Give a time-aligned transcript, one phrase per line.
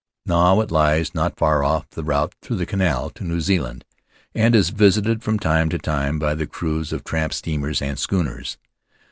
[0.25, 3.85] Now it lies not far off the route through the Canal to New Zealand
[4.33, 8.57] and is visited from time to time by the crews of tramp steamers and schooners.